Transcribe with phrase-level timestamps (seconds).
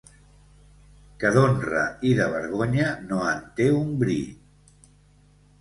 [1.23, 4.21] ...que d'honra i de vergonya no en té un bri.